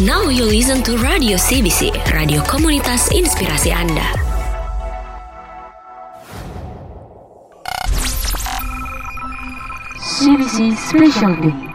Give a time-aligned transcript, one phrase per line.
[0.00, 4.04] Now you listen to Radio CBC, radio komunitas inspirasi Anda.
[10.00, 11.69] CBC Special Day.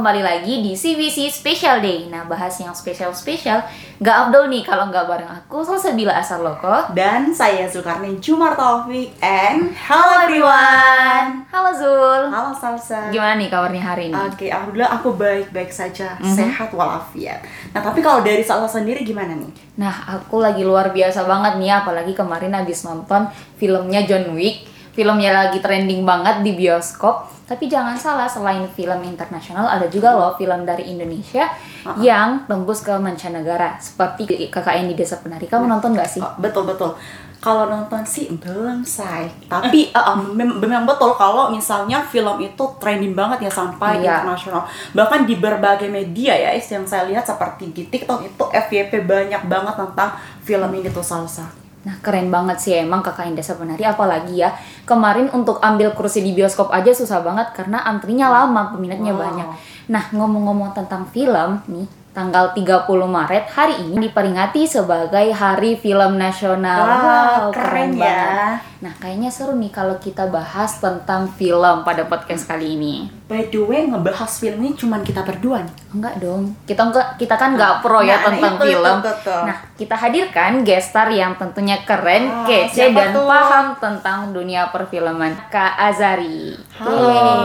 [0.00, 2.08] Kembali lagi di CBC Special Day.
[2.08, 3.60] Nah bahas yang spesial-spesial
[4.00, 9.12] Gak abdol nih kalau nggak bareng aku Salsabila Asar Loko Dan saya Zulkarnain Jumar Taufik
[9.20, 11.44] And hello everyone.
[11.52, 12.32] Halo Zul.
[12.32, 13.12] Halo Salsa.
[13.12, 14.16] Gimana nih kabarnya hari ini?
[14.16, 16.32] Oke, Alhamdulillah aku baik-baik saja Mhm.
[16.32, 17.44] Sehat walafiat.
[17.76, 19.52] Nah tapi kalau dari Salsa sendiri gimana nih?
[19.76, 23.28] Nah aku lagi luar biasa banget nih Apalagi kemarin habis nonton
[23.60, 24.64] filmnya John Wick.
[24.96, 30.38] Filmnya lagi trending banget di bioskop Tapi jangan salah, selain film internasional Ada juga loh
[30.38, 31.50] film dari Indonesia
[31.98, 33.74] Yang tembus ke mancanegara.
[33.82, 36.22] Seperti KKN di Desa Penari Kamu nonton gak sih?
[36.22, 36.94] Oh, Betul-betul
[37.40, 39.24] kalau nonton sih belum say.
[39.48, 39.88] Tapi
[40.36, 44.20] mem- memang betul kalau misalnya film itu trending banget ya sampai Iya.
[44.20, 44.68] internasional.
[44.92, 49.72] Bahkan di berbagai media ya yang saya lihat seperti di TikTok itu FYP banyak banget
[49.72, 50.12] tentang
[50.44, 51.48] film ini tuh salsa
[51.80, 54.52] Nah keren banget sih emang KKN Desa Penari apalagi ya
[54.84, 59.20] kemarin untuk ambil kursi di bioskop aja susah banget karena antrinya lama peminatnya Wow.
[59.24, 59.48] banyak.
[59.88, 66.82] Nah ngomong-ngomong tentang film nih tanggal 30 Maret hari ini diperingati sebagai Hari Film Nasional.
[66.82, 68.02] Wow, keren ya.
[68.02, 68.56] banget.
[68.80, 73.06] Nah kayaknya seru nih kalau kita bahas tentang film pada podcast kali ini.
[73.24, 75.74] By the way, ngebahas film ini cuman kita berdua nih.
[75.92, 78.96] Enggak dong, kita enggak kita kan nggak pro ya Nah, tentang itu, itu, film.
[79.00, 79.40] betul.
[79.46, 83.22] Nah, kita hadirkan gestar yang tentunya keren, Ah, kece dan tuh?
[83.22, 85.30] paham tentang dunia perfilman.
[85.46, 86.58] Kak Azari.
[86.74, 87.38] Halo, Yeay.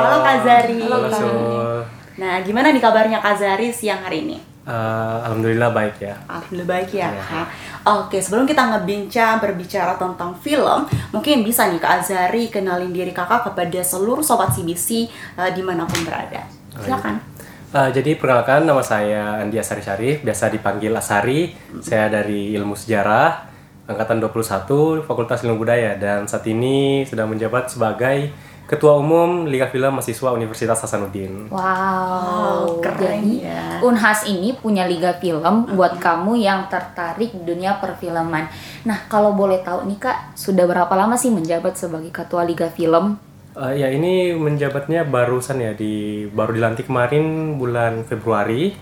[0.00, 0.80] halo Kak Zari.
[0.80, 1.97] Halo, Halo, Kak.
[2.18, 4.38] Nah, gimana nih kabarnya Kak Zari siang hari ini?
[4.68, 6.18] Eh, Alhamdulillah baik ya.
[6.28, 7.08] Alhamdulillah baik ya.
[7.08, 7.22] Iya.
[7.24, 7.46] Kak.
[7.88, 13.48] Oke, sebelum kita ngebincang berbicara tentang film, mungkin bisa nih Kak Azari kenalin diri kakak
[13.48, 15.08] kepada seluruh sobat CBC
[15.40, 16.44] eh, di mana pun berada.
[16.74, 17.16] Silakan.
[17.68, 21.54] Eh, jadi perkenalkan nama saya Andi Asari Syarif, biasa dipanggil Asari.
[21.80, 23.48] Saya dari Ilmu Sejarah,
[23.88, 28.28] angkatan 21, Fakultas Ilmu Budaya dan saat ini sedang menjabat sebagai
[28.68, 31.48] Ketua Umum Liga Film Mahasiswa Universitas Hasanuddin.
[31.48, 33.64] Wow, Wow, keren jadi ya.
[33.80, 38.44] Unhas ini punya liga film buat kamu yang tertarik dunia perfilman.
[38.84, 43.16] Nah, kalau boleh tahu nih Kak, sudah berapa lama sih menjabat sebagai ketua liga film?
[43.56, 48.76] Eh, ya ini menjabatnya barusan ya di baru dilantik kemarin bulan Februari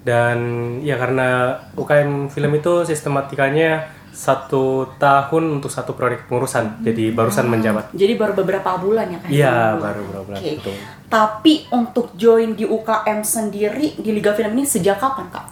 [0.00, 0.38] dan
[0.80, 3.84] ya karena UKM film itu sistematikanya
[4.16, 4.64] satu
[4.96, 7.92] tahun untuk satu proyek pengurusan jadi barusan menjabat.
[7.92, 9.28] Jadi baru beberapa bulan ya Kak?
[9.28, 10.72] Iya baru beberapa bulan betul.
[11.06, 15.44] Tapi untuk join di UKM sendiri di Liga Film ini sejak kapan Kak?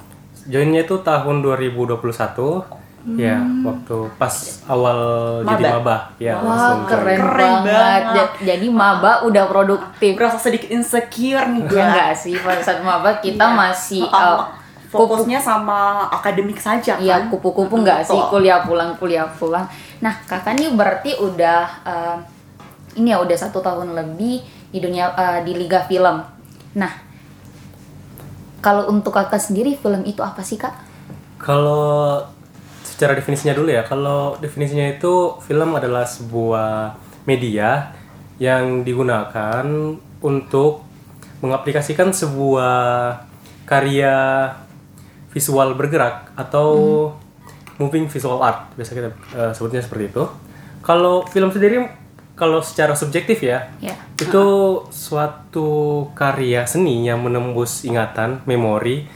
[0.44, 2.00] Joinnya itu tahun 2021
[3.14, 4.32] ya waktu pas
[4.64, 4.96] awal
[5.44, 5.96] jadi Maba.
[6.16, 7.68] ya Wah, langsung keren, Keren banget.
[7.68, 8.14] banget.
[8.16, 10.16] Ja- Jadi maba udah produktif.
[10.16, 11.76] Berasa sedikit insecure nih gue.
[11.78, 13.52] Enggak sih, pada saat maba kita Iya.
[13.54, 14.48] masih uh,
[14.94, 17.02] fokusnya sama akademik saja kan?
[17.02, 19.66] Iya, kupu-kupu enggak sih kuliah pulang kuliah pulang.
[19.98, 22.16] Nah, kakak nih berarti udah uh,
[22.94, 26.22] ini ya udah satu tahun lebih di dunia uh, di liga film.
[26.78, 26.92] Nah,
[28.62, 30.72] kalau untuk kakak sendiri film itu apa sih kak?
[31.42, 32.22] Kalau
[32.86, 36.94] secara definisinya dulu ya, kalau definisinya itu film adalah sebuah
[37.26, 37.92] media
[38.38, 39.66] yang digunakan
[40.24, 40.82] untuk
[41.44, 43.20] mengaplikasikan sebuah
[43.68, 44.48] karya
[45.34, 46.68] visual bergerak atau
[47.74, 50.24] moving visual art biasa kita eh, sebutnya seperti itu.
[50.80, 51.82] Kalau film sendiri
[52.34, 53.94] kalau secara subjektif ya, Ya.
[54.14, 54.44] itu
[54.90, 55.68] suatu
[56.12, 59.06] karya seni yang menembus ingatan, memori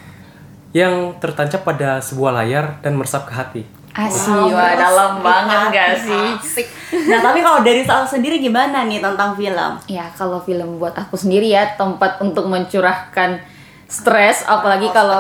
[0.71, 3.63] yang tertancap pada sebuah layar dan meresap ke hati.
[3.91, 6.27] Asih, Wow, wah dalam banget gak sih?
[6.39, 6.67] asik.
[7.11, 9.73] Nah tapi kalau dari Sal sendiri gimana nih tentang film?
[9.91, 13.43] Ya kalau film buat aku sendiri ya tempat untuk mencurahkan
[13.89, 15.19] stres, apalagi Oh, kalau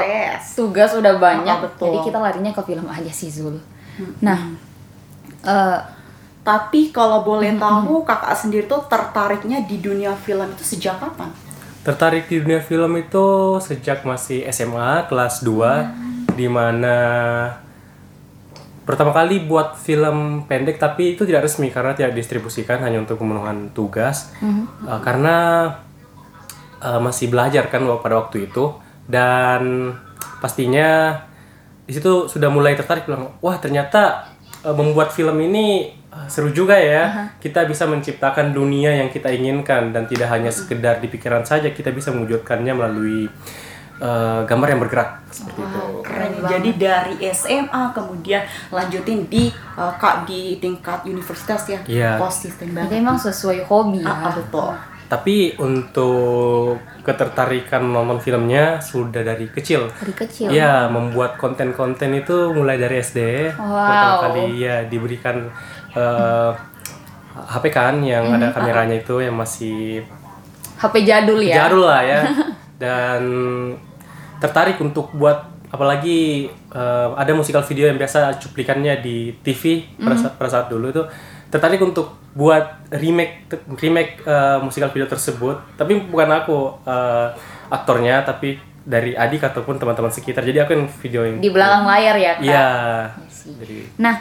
[0.55, 1.57] tugas udah banyak.
[1.57, 1.89] Oh, betul.
[1.89, 3.57] Jadi kita larinya ke film aja sih Zul.
[4.21, 4.53] Nah,
[5.43, 5.79] eh,
[6.39, 11.29] Tapi kalau boleh tahu kakak sendiri tuh tertariknya di dunia film itu sejak kapan?
[11.85, 16.97] Tertarik di dunia film itu sejak masih SMA kelas 2 di mana
[18.89, 23.69] pertama kali buat film pendek tapi itu tidak resmi karena tidak distribusikan hanya untuk pemenuhan
[23.77, 24.33] tugas
[24.89, 25.69] Uh, karena
[26.83, 28.75] uh, masih belajar kan pada waktu itu
[29.09, 29.95] dan
[30.39, 31.23] pastinya
[31.89, 34.29] di situ sudah mulai tertarik bilang wah ternyata
[34.63, 39.91] uh, membuat film ini uh, seru juga ya kita bisa menciptakan dunia yang kita inginkan
[39.97, 43.27] dan tidak hanya sekedar di pikiran saja kita bisa mewujudkannya melalui
[43.99, 45.83] eh, gambar yang bergerak seperti itu.
[46.07, 46.31] Keren.
[46.47, 51.81] Jadi dari SMA kemudian lanjutin di uh, kak di tingkat universitas ya.
[51.83, 52.11] Iya.
[52.15, 53.03] Konsisten Jadi banget.
[53.03, 54.11] emang sesuai hobi ya.
[54.11, 54.71] Ah, ah, betul.
[55.09, 59.89] Tapi untuk ketertarikan nonton filmnya sudah dari kecil.
[59.89, 60.53] Dari kecil.
[60.53, 63.49] Iya, membuat konten-konten itu mulai dari SD.
[63.57, 64.21] Pertama Wow.
[64.29, 65.49] kali ya diberikan
[65.97, 66.51] eh,
[67.39, 70.05] HP kan yang ada kameranya itu yang masih
[70.77, 71.65] HP jadul ya.
[71.65, 72.21] jadul lah ya.
[72.83, 73.23] Dan
[74.39, 80.33] tertarik untuk buat apalagi eh, ada musikal video yang biasa cuplikannya di TV pada saat,
[80.37, 81.01] pada saat dulu itu
[81.49, 83.49] tertarik untuk buat remake
[83.81, 87.29] remake eh, musikal video tersebut tapi bukan aku eh,
[87.69, 92.33] aktornya tapi dari adik ataupun teman-teman sekitar jadi aku yang videoin Di belakang layar ya,
[92.41, 92.45] Kak.
[92.45, 92.69] iya
[93.45, 94.17] jadi Nah,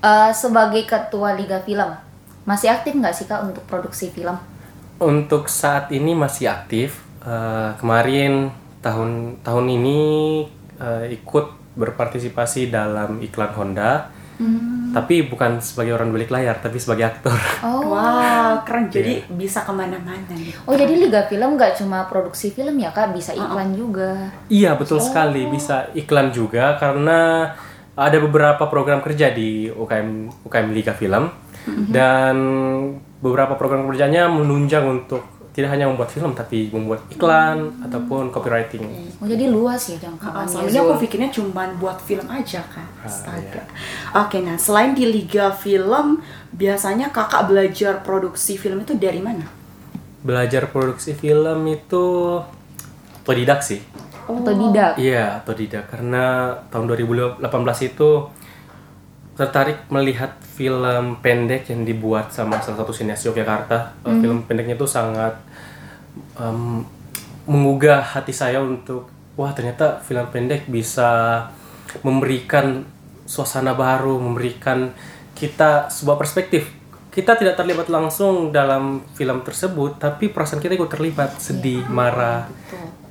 [0.00, 1.88] eh, sebagai ketua Liga Film,
[2.44, 4.36] masih aktif nggak sih Kak untuk produksi film?
[4.96, 7.04] Untuk saat ini masih aktif.
[7.20, 8.48] Eh, kemarin
[8.80, 10.00] tahun tahun ini
[10.80, 14.08] eh, ikut berpartisipasi dalam iklan Honda.
[14.92, 17.36] Tapi bukan sebagai orang balik layar, tapi sebagai aktor.
[17.60, 17.92] Oh.
[17.92, 18.88] Wah, keren.
[18.88, 19.32] Jadi Iya.
[19.32, 20.52] bisa ke mana-mana nih.
[20.64, 24.32] Oh, jadi Liga Film nggak cuma produksi film ya Kak, bisa iklan juga.
[24.48, 27.52] Iya betul sekali, bisa iklan juga karena
[27.96, 31.32] ada beberapa program kerja di UKM UKM Liga Film
[31.88, 32.36] dan
[33.18, 38.84] beberapa program kerjanya menunjang untuk tidak hanya membuat film tapi membuat iklan ataupun copywriting.
[39.16, 40.52] Oh, jadi luas ya Ah, jangkauannya.
[40.52, 42.84] Soalnya aku pikirnya cuma buat film aja kan.
[43.00, 43.64] Ah, Astaga.
[44.20, 46.20] Oke, nah selain di Liga Film,
[46.52, 49.48] biasanya kakak belajar produksi film itu dari mana?
[50.20, 52.04] Belajar produksi film itu
[53.24, 53.80] otodidak sih.
[54.28, 55.00] Otodidak.
[55.00, 57.40] Iya, otodidak karena tahun 2018
[57.96, 58.28] itu
[59.36, 64.00] tertarik melihat film pendek yang dibuat sama salah satu sinias Yogyakarta.
[64.02, 65.36] Eh, Film pendeknya itu sangat
[66.40, 66.80] em,
[67.44, 71.44] menggugah hati saya untuk wah ternyata film pendek bisa
[72.00, 72.82] memberikan
[73.28, 74.90] suasana baru, memberikan
[75.36, 76.72] kita sebuah perspektif.
[77.12, 82.44] Kita tidak terlibat langsung dalam film tersebut, tapi perasaan kita ikut terlibat, sedih, marah,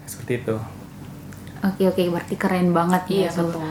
[0.05, 0.55] seperti itu.
[1.65, 3.41] Oke oke, berarti keren banget Iya, ya.
[3.41, 3.65] betul.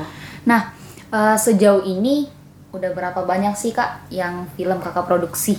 [0.47, 0.75] Nah,
[1.11, 2.27] eh, sejauh ini
[2.75, 5.55] udah berapa banyak sih Kak yang film Kakak produksi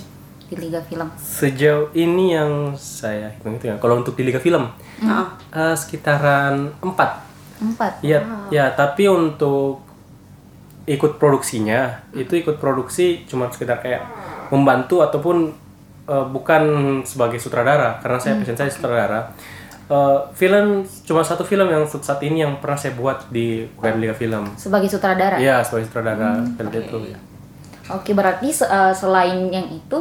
[0.46, 1.08] di Liga Film?
[1.16, 4.68] Sejauh ini yang saya hitung itu ya, kalau untuk di Liga Film
[5.00, 7.24] Ah, eh, sekitaran empat.
[7.56, 8.04] Empat.
[8.04, 8.20] Iya,
[8.52, 8.68] ya.
[8.76, 9.80] Tapi untuk
[10.86, 14.06] ikut produksinya itu ikut produksi cuma sekedar kayak
[14.52, 15.50] membantu ataupun
[16.06, 16.62] eh, bukan
[17.02, 19.32] sebagai sutradara karena saya passion saya sutradara.
[19.86, 24.02] Eh, film cuma satu film yang untuk saat ini yang pernah saya buat di UKM
[24.02, 24.42] Liga Film.
[24.58, 25.38] Sebagai sutradara.
[25.38, 26.98] Iya, sebagai sutradara film itu.
[27.86, 29.98] Oke, berarti se- eh, selain yang itu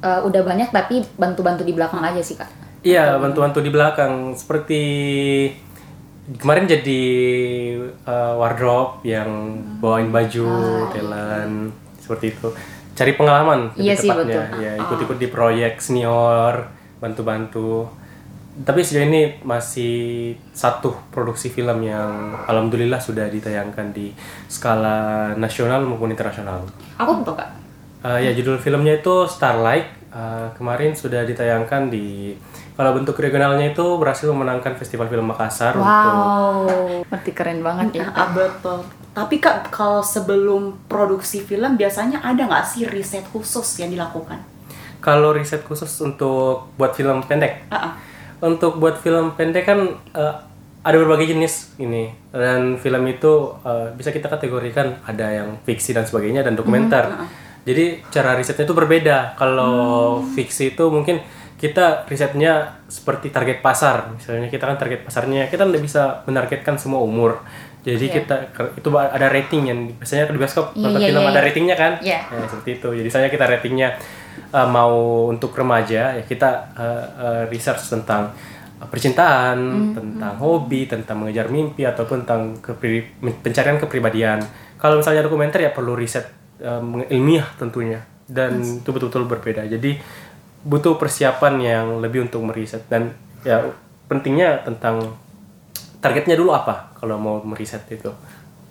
[0.00, 2.48] eh, udah banyak tapi bantu-bantu di belakang aja sih Kak.
[2.80, 4.80] Iya, bantu-bantu di belakang seperti
[6.30, 7.02] kemarin jadi
[8.06, 9.28] uh, wardrobe yang
[9.82, 10.48] bawain baju,
[10.88, 11.68] telan
[11.98, 12.48] seperti itu.
[12.94, 14.48] Cari pengalaman Iya sih, tepatnya.
[14.48, 14.62] betul.
[14.62, 16.70] Ya, ikut-ikut di proyek senior,
[17.02, 17.99] bantu-bantu.
[18.60, 24.12] Tapi sejauh ini masih satu produksi film yang alhamdulillah sudah ditayangkan di
[24.46, 26.66] skala nasional maupun internasional.
[27.00, 27.50] Aku tuh Kak.
[28.00, 30.00] Uh, ya judul filmnya itu Starlight.
[30.10, 32.34] Uh, kemarin sudah ditayangkan di
[32.74, 36.66] kalau bentuk regionalnya itu berhasil memenangkan Festival Film Makassar untuk Wow,
[37.06, 38.06] berarti keren banget ya.
[38.18, 38.82] ah, betul.
[39.14, 44.42] Tapi kak, kalau sebelum produksi film biasanya ada nggak sih riset khusus yang dilakukan?
[45.00, 47.66] kalau riset khusus untuk buat film pendek.
[47.72, 47.92] Ah, ah.
[48.40, 50.34] Untuk buat film pendek kan uh,
[50.80, 56.08] ada berbagai jenis ini dan film itu uh, bisa kita kategorikan ada yang fiksi dan
[56.08, 57.04] sebagainya dan dokumenter.
[57.68, 59.36] Jadi cara risetnya itu berbeda.
[59.36, 61.20] Kalau fiksi itu mungkin
[61.60, 64.08] kita risetnya seperti target pasar.
[64.16, 67.44] Misalnya kita kan target pasarnya kita tidak bisa menargetkan semua umur.
[67.84, 71.46] Jadi kita itu ada rating yang biasanya di bioskop nonton iya, film iya, ada iya.
[71.48, 71.92] ratingnya kan?
[72.00, 72.20] Iya.
[72.28, 72.88] Ya, seperti itu.
[73.04, 73.88] Jadi saya kita ratingnya
[74.52, 78.32] uh, mau untuk remaja ya kita uh, uh, research tentang
[78.80, 83.12] percintaan, tentang hobi, tentang mengejar mimpi ataupun tentang kepri-
[83.44, 84.40] pencarian kepribadian.
[84.80, 86.32] Kalau misalnya dokumenter ya perlu riset
[86.64, 89.68] um, ilmiah tentunya dan itu betul-betul berbeda.
[89.68, 90.00] Jadi
[90.64, 93.12] butuh persiapan yang lebih untuk meriset dan
[93.44, 93.68] ya
[94.08, 95.12] pentingnya tentang
[96.00, 98.08] targetnya dulu apa kalau mau meriset itu.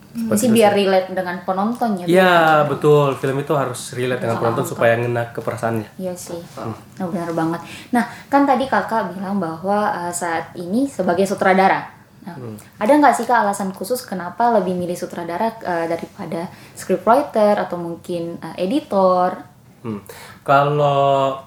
[0.09, 2.09] Seperti Sih biar relate dengan penontonnya.
[2.09, 5.85] Ya betul, film itu harus relate dengan penonton supaya ngena ke perasaannya.
[6.01, 7.61] Iya sih, nah, benar banget.
[7.93, 11.93] Nah, kan tadi kakak bilang bahwa uh, saat ini sebagai sutradara.
[12.25, 12.35] Nah,
[12.81, 18.41] ada nggak sih kak alasan khusus kenapa lebih milih sutradara uh, daripada scriptwriter atau mungkin
[18.41, 19.45] uh, editor?
[19.85, 20.01] Hmm.
[20.41, 21.37] Kalau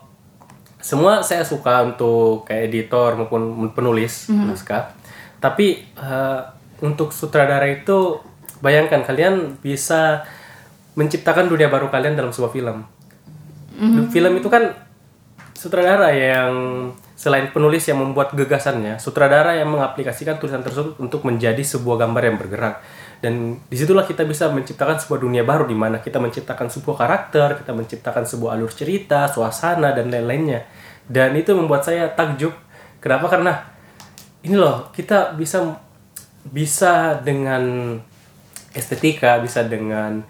[0.83, 4.91] semua saya suka untuk kayak editor maupun penulis naskah.
[5.39, 6.41] tapi eh,
[6.83, 8.19] untuk sutradara itu
[8.63, 10.23] bayangkan kalian bisa
[10.95, 12.87] menciptakan dunia baru kalian dalam sebuah film.
[14.15, 14.71] Film itu kan
[15.57, 16.55] sutradara yang
[17.19, 22.37] selain penulis yang membuat gagasannya, sutradara yang mengaplikasikan tulisan tersebut untuk menjadi sebuah gambar yang
[22.39, 22.83] bergerak.
[23.23, 27.63] Dan di situlah kita bisa menciptakan sebuah dunia baru di mana kita menciptakan sebuah karakter,
[27.63, 30.67] kita menciptakan sebuah alur cerita, suasana dan lain-lainnya.
[31.07, 32.51] Dan itu membuat saya takjub.
[32.99, 33.31] Kenapa?
[33.31, 33.55] Karena
[34.43, 35.79] ini loh kita bisa
[36.43, 37.95] bisa dengan
[38.73, 40.25] estetika, bisa dengan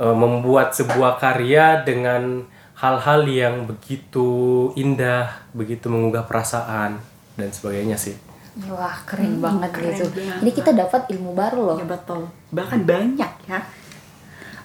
[0.00, 6.98] eh, membuat sebuah karya dengan hal-hal yang begitu indah, begitu menggugah perasaan
[7.38, 8.18] dan sebagainya sih.
[8.70, 10.06] Wah, keren banget keren gitu.
[10.14, 10.38] banget.
[10.42, 11.78] Jadi kita dapat ilmu baru loh.
[11.82, 12.30] Ya betul.
[12.54, 13.58] Bahkan banyak ya.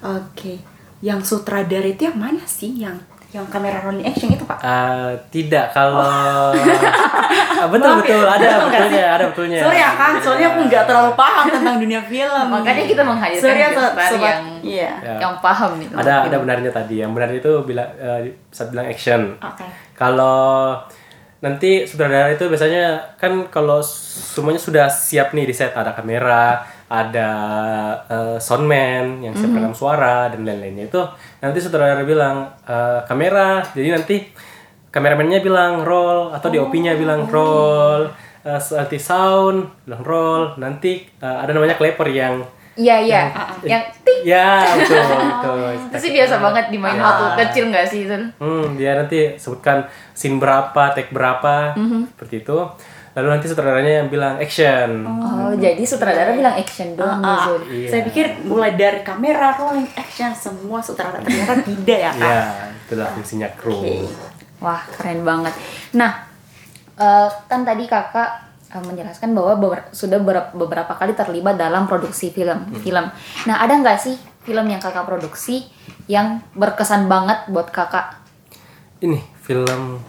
[0.05, 0.61] Oke.
[1.01, 2.69] Yang sutradara itu yang mana sih?
[2.69, 4.57] Yang yang kamera rolling action itu, Pak?
[4.59, 6.01] Eh, tidak kalau
[7.59, 9.03] Ah, betul betul ada Betul nggak betulnya sih?
[9.11, 9.59] ada betulnya.
[9.61, 12.45] Sorry ya Kang, soalnya aku nggak terlalu paham tentang dunia film.
[12.49, 14.91] Makanya kita menghadirkan Sorry ya, sobat- yang Iya.
[14.99, 15.15] Ya.
[15.19, 15.87] yang paham nih.
[15.91, 16.95] Ada ada benarnya tadi.
[16.97, 18.19] Yang benar itu bila eh,
[18.49, 19.21] saat bilang action.
[19.37, 19.65] Oke.
[19.93, 20.73] Kalau
[21.39, 22.83] nanti sutradara itu biasanya
[23.15, 27.29] kan kalau semuanya sudah siap nih di set ada kamera, ada
[28.09, 31.01] eh, soundman yang siap rekam suara dan lain-lainnya itu
[31.37, 34.25] nanti sutradara bilang eh, kamera, jadi nanti
[34.89, 38.09] kameramennya bilang roll atau DOP-nya bilang roll,
[38.41, 42.41] nanti sound bilang roll, nanti eh, ada namanya clapper yang
[42.79, 43.21] Iya, iya.
[43.59, 45.59] Yang ting ya betul betul.
[45.91, 47.03] itu sih biasa banget dimain Ya.
[47.03, 48.15] waktu kecil nggak sih itu?
[48.39, 49.83] Hmm, dia nanti sebutkan
[50.15, 51.75] scene berapa, take berapa,
[52.07, 52.55] seperti itu.
[53.19, 55.03] Lalu nanti sutradaranya yang bilang action.
[55.03, 57.53] Oh, jadi sutradara bilang action doang Ah, gitu.
[57.69, 57.87] Iya.
[57.89, 62.23] Saya pikir mulai dari kamera, rolling action, semua sutradara ternyata tidak ya, Kak?
[62.23, 62.41] Ya,
[62.81, 63.75] itulah fungsinya kru.
[63.75, 64.07] Oke.
[64.57, 65.51] Wah, keren banget.
[65.91, 66.23] Nah,
[66.95, 68.29] eh, kan tadi kakak
[68.69, 72.71] eh, menjelaskan bahwa beber- sudah ber- beberapa kali terlibat dalam produksi film.
[72.77, 73.03] Film.
[73.43, 75.67] Nah, ada nggak sih film yang kakak produksi
[76.05, 78.15] yang berkesan banget buat kakak?
[78.99, 79.99] Ini film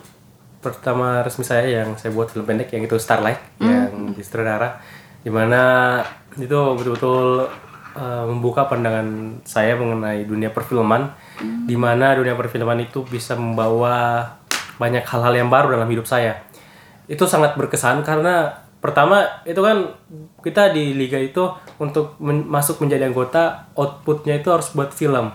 [0.60, 4.76] pertama resmi saya yang saya buat film pendek yang itu Starlight yang di sutradara
[5.20, 6.00] di mana
[6.36, 7.48] itu betul-betul
[7.96, 11.12] uh, membuka pandangan saya mengenai dunia perfilman
[11.64, 14.24] di mana dunia perfilman itu bisa membawa
[14.76, 16.40] banyak hal-hal yang baru dalam hidup saya.
[17.04, 19.92] Itu sangat berkesan karena pertama itu kan
[20.40, 25.28] kita di liga itu untuk men- masuk menjadi anggota outputnya itu harus buat film.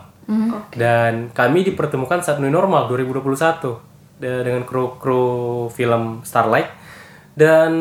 [0.74, 3.22] Dan kami dipertemukan saat new normal 2021
[3.62, 3.78] de-
[4.20, 5.24] dengan kru kru
[5.72, 6.68] film Starlight.
[7.36, 7.72] Dan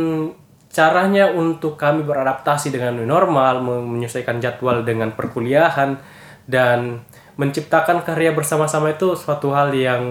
[0.67, 5.95] caranya untuk kami beradaptasi dengan new normal men- menyesuaikan jadwal dengan perkuliahan
[6.43, 6.99] dan
[7.39, 10.03] menciptakan karya bersama-sama itu suatu hal yang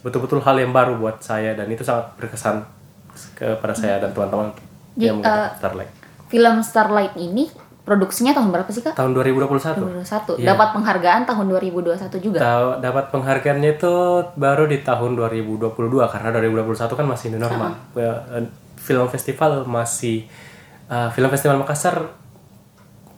[0.00, 2.64] betul-betul hal yang baru buat saya dan itu sangat berkesan
[3.36, 4.52] kepada saya dan teman-teman
[4.96, 5.92] yang eh, Starlight.
[6.28, 7.48] Film Starlight ini
[7.88, 8.92] produksinya tahun berapa sih kak?
[8.92, 10.36] tahun 2021 2021.
[10.36, 10.46] Iya.
[10.46, 12.38] Dapat penghargaan tahun 2021 juga.
[12.76, 13.92] Dapat penghargaannya itu
[14.34, 15.64] baru di tahun 2022
[16.04, 17.72] karena 2021 kan masih new normal.
[17.94, 18.44] Ya, eh,
[18.76, 20.28] Film festival masih
[20.86, 21.96] eh, film festival Makassar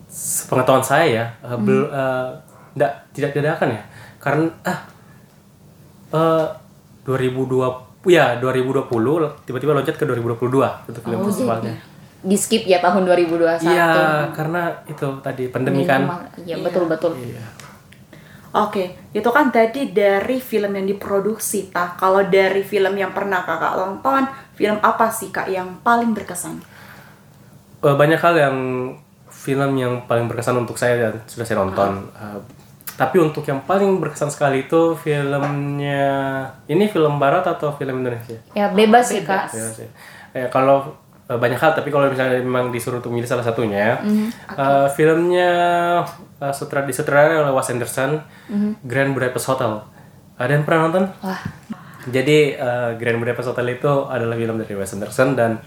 [0.07, 2.29] sepengetahuan saya ya eh, bel- eh,
[2.73, 3.83] nggak tidak diadakan ya
[4.19, 4.79] karena ah
[6.11, 6.47] eh
[7.05, 8.91] 2020 ya 2020
[9.45, 11.71] tiba-tiba loncat ke 2022 untuk film Oh, festivalnya.
[11.71, 11.89] jadi
[12.21, 13.65] di skip ya tahun 2021.
[13.65, 13.91] Iya,
[14.37, 16.29] karena itu tadi pandemi kan.
[16.45, 17.17] Iya, betul-betul.
[17.17, 17.45] Iya.
[18.50, 21.95] Oke, itu kan tadi dari film yang diproduksi, Tah.
[21.95, 24.27] Kalau dari film yang pernah kakak tonton,
[24.59, 26.59] film apa sih kak yang paling berkesan?
[27.81, 28.57] Eh, banyak hal yang
[29.31, 32.11] film yang paling berkesan untuk saya dan sudah saya nonton.
[32.11, 32.39] Eh,
[32.99, 36.11] tapi untuk yang paling berkesan sekali itu filmnya
[36.69, 38.37] ini film barat atau film Indonesia?
[38.53, 39.55] Ya bebas sih kak.
[39.55, 39.89] Ya.
[40.35, 40.93] Eh, kalau
[41.39, 44.01] banyak hal tapi kalau misalnya memang disuruh untuk milih salah satunya,
[44.51, 45.51] eh, filmnya
[46.41, 48.19] uh, sutra disutradarai oleh Wes Anderson,
[48.83, 49.79] Grand Budapest Hotel.
[50.41, 51.05] Ada yang pernah nonton?
[51.21, 51.41] Wah,
[52.09, 55.61] Jadi eh, Grand Budapest Hotel itu adalah film dari Wes Anderson dan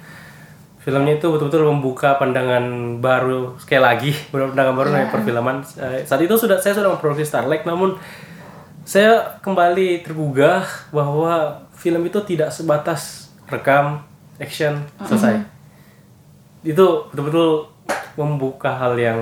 [0.82, 5.62] filmnya itu betul-betul membuka pandangan baru sekali lagi pandangan baru dari perfilman.
[5.78, 7.96] Eh, saat itu sudah saya sudah memproduksi Starlight namun
[8.84, 14.02] saya kembali tergugah bahwa film itu tidak sebatas rekam
[14.42, 15.53] action selesai.
[16.64, 17.68] Itu betul-betul
[18.16, 19.20] membuka hal yang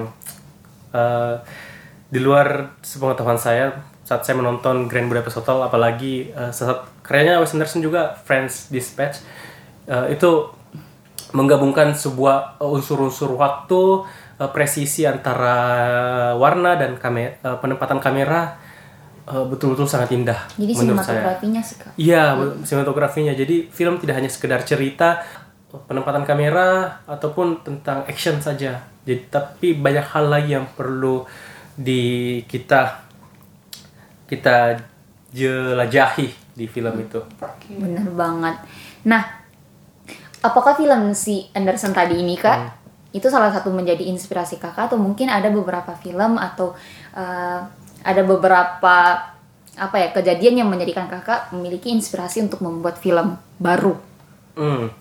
[0.92, 1.36] eh,
[2.08, 3.72] di luar sepengetahuan saya
[4.04, 9.24] saat saya menonton Grand Budapest Hotel apalagi eh, saat karyanya Wes Anderson juga Friends Dispatch
[9.88, 10.52] eh, itu
[11.32, 14.04] menggabungkan sebuah unsur-unsur waktu
[14.38, 15.56] eh, presisi antara
[16.36, 18.60] warna dan kame- eh, penempatan kamera
[19.24, 21.24] eh, betul-betul sangat indah jadi menurut saya.
[21.24, 21.92] sinematografinya sih kak.
[21.96, 22.24] Iya,
[22.68, 23.32] sinematografinya.
[23.32, 25.24] Jadi film tidak hanya sekedar cerita
[25.88, 28.84] penempatan kamera ataupun tentang action saja.
[29.08, 31.24] Jadi tapi banyak hal lagi yang perlu
[31.76, 33.02] di kita
[34.28, 34.80] kita
[35.32, 37.20] jelajahi di film itu.
[37.80, 38.56] Bener banget.
[39.08, 39.24] Nah,
[40.44, 45.28] apakah film si Anderson tadi ini kak itu salah satu menjadi inspirasi kakak atau mungkin
[45.28, 46.72] ada beberapa film atau
[47.12, 47.60] eh,
[48.02, 48.96] ada beberapa
[49.72, 53.96] apa ya kejadian yang menjadikan kakak memiliki inspirasi untuk membuat film baru?
[54.56, 54.92] Hmm.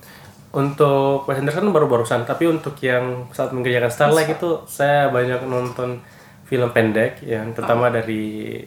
[0.51, 6.03] Untuk Wes Anderson baru barusan, tapi untuk yang saat mengerjakan Starlight itu saya banyak nonton
[6.51, 8.59] film pendek yang terutama dari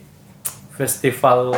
[0.71, 1.51] festival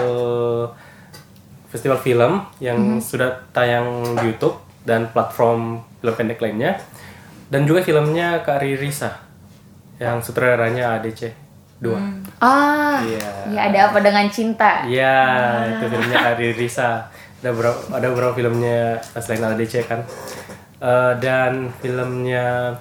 [1.69, 3.85] festival film yang sudah tayang
[4.17, 6.81] di YouTube dan platform film pendek lainnya
[7.53, 9.21] dan juga filmnya Kak Risa
[10.01, 11.31] yang sutradaranya ADC
[11.79, 12.41] 2.
[12.41, 13.27] Ah, Iya.
[13.51, 14.83] ya ada apa dengan cinta?
[14.87, 15.15] Iya,
[15.75, 17.05] itu filmnya Ari Risa.
[17.45, 18.81] Ada beberapa, ada beberapa filmnya
[19.13, 20.01] selain ADC kan.
[20.75, 22.73] Eh, dan filmnya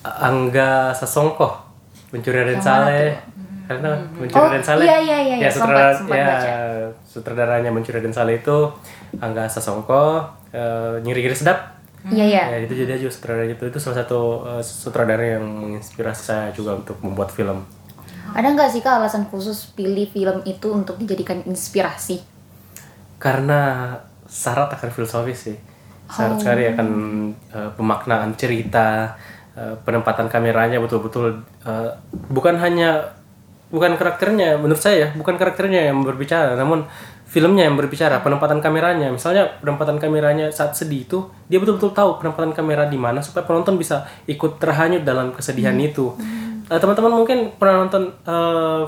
[0.00, 1.50] Angga Sasongko,
[2.10, 3.18] Mencuri Raden Saleh.
[3.66, 4.86] Karena Mencuri Oh, Raden Saleh.
[4.86, 5.50] iya, iya, iya, iya.
[5.50, 6.52] sutradara- Sempat- sempat ya, baca.
[7.04, 8.56] sutradaranya Mencuri Raden Saleh itu
[9.18, 11.82] Angga Sasongko, eh, Nyiri-Ngiri Sedap.
[12.06, 12.44] Iya ya.
[12.54, 16.74] Ya, itu jadi juga sutradara itu itu salah satu eh, sutradara yang menginspirasi saya juga
[16.76, 17.66] untuk membuat film.
[18.30, 22.29] Ada nggak sih kak alasan khusus pilih film itu untuk dijadikan inspirasi?
[23.20, 23.92] Karena
[24.24, 25.56] syarat akan filosofis sih.
[26.10, 26.88] Syarat sekali akan
[27.54, 29.14] uh, pemaknaan cerita
[29.54, 31.92] uh, penempatan kameranya betul-betul uh,
[32.32, 33.14] bukan hanya
[33.70, 36.82] bukan karakternya menurut saya ya, bukan karakternya yang berbicara namun
[37.30, 39.14] filmnya yang berbicara penempatan kameranya.
[39.14, 43.78] Misalnya penempatan kameranya saat sedih itu dia betul-betul tahu penempatan kamera di mana supaya penonton
[43.78, 46.10] bisa ikut terhanyut dalam kesedihan itu.
[46.66, 48.82] Uh, teman-teman mungkin pernah nonton uh,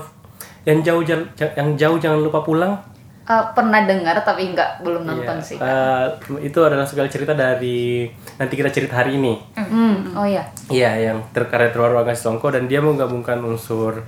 [0.67, 1.03] yang jauh
[1.37, 2.92] yang jauh jangan lupa pulang
[3.23, 5.55] Eh, pernah dengar tapi nggak belum nonton Iya, sih.
[5.55, 6.05] eh,
[6.43, 8.03] itu adalah segala cerita dari
[8.35, 9.39] nanti kita cerita hari ini.
[9.55, 10.43] Hmm, oh ya.
[10.67, 14.03] Iya, yang terkarya terbaru Agnes Songko dan dia menggabungkan unsur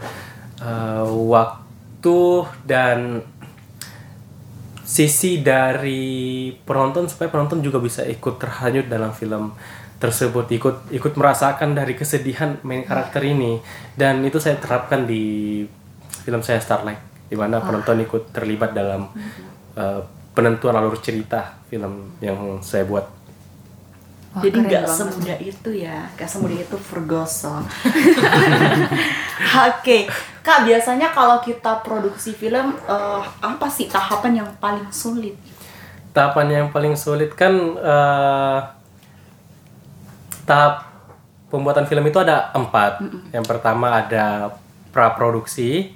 [0.59, 2.19] eh, waktu
[2.67, 3.23] dan
[4.83, 9.55] sisi dari penonton supaya penonton juga bisa ikut terhanyut dalam film
[9.95, 13.57] tersebut ikut ikut merasakan dari kesedihan main karakter ini
[13.97, 15.63] dan itu saya terapkan di
[16.21, 19.09] film saya Starlight di mana penonton ikut terlibat dalam
[19.75, 20.01] eh,
[20.35, 23.05] penentuan alur cerita film yang saya buat.
[24.35, 27.63] Wah, Jadi nggak semudah itu ya, nggak semudah itu Ferguson.
[29.71, 30.11] Oke,
[30.43, 35.39] kak biasanya kalau kita produksi film eh, apa sih tahapan yang paling sulit?
[36.15, 38.59] tahapan yang paling sulit kan eh,
[40.47, 40.87] tahap
[41.51, 43.03] pembuatan film itu ada empat.
[43.35, 44.55] Yang pertama ada
[44.95, 45.91] pra produksi,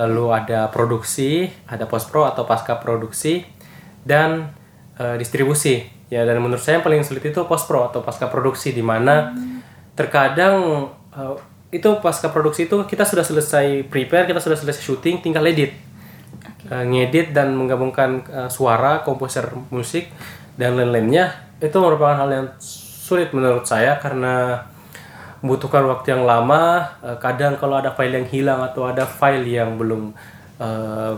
[0.00, 3.44] lalu ada produksi, ada post pro atau pasca produksi,
[4.00, 4.56] dan
[4.96, 5.84] eh, distribusi.
[6.08, 9.36] Ya dan menurut saya yang paling sulit itu post pro atau pasca produksi di mana
[9.92, 11.36] terkadang eh,
[11.70, 15.76] itu pasca produksi itu kita sudah selesai prepare, kita sudah selesai syuting, tinggal edit.
[16.70, 20.06] Uh, ngedit dan menggabungkan uh, suara, komposer musik
[20.54, 24.69] dan lain-lainnya itu merupakan hal yang sulit menurut saya karena
[25.40, 26.84] membutuhkan waktu yang lama.
[27.00, 30.12] Uh, kadang kalau ada file yang hilang atau ada file yang belum
[30.56, 31.14] uh,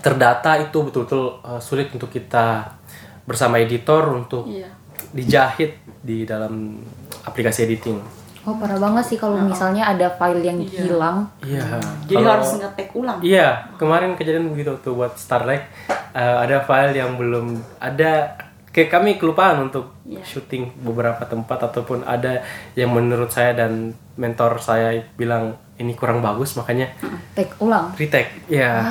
[0.00, 2.76] terdata itu betul-betul uh, sulit untuk kita
[3.24, 4.70] bersama editor untuk Iya.
[5.10, 6.78] dijahit di dalam
[7.22, 7.98] aplikasi editing.
[8.40, 11.28] Oh parah banget sih kalau misalnya ada file yang hilang.
[11.44, 11.76] Iya.
[12.08, 13.18] Jadi kalau- harus ngetek ulang.
[13.20, 15.68] Iya, kemarin kejadian begitu tuh buat Starlight.
[16.10, 18.32] Eh, ada file yang belum ada
[18.70, 20.22] kayak kami kelupaan untuk Iya.
[20.22, 26.54] syuting beberapa tempat ataupun ada yang menurut saya dan mentor saya bilang ini kurang bagus
[26.54, 26.92] makanya
[27.32, 27.90] Take ulang.
[27.94, 28.30] retake.
[28.46, 28.78] Iya.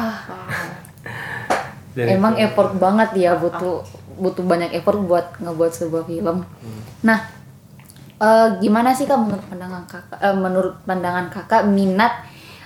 [1.89, 3.81] Dan Emang itu- effort banget ya butuh
[4.15, 6.43] butuh banyak effort buat ngebuat sebuah film.
[7.01, 7.19] Nah,
[8.17, 10.19] eh, gimana sih kak menurut pandangan kakak?
[10.19, 12.13] eh, menurut pandangan kakak minat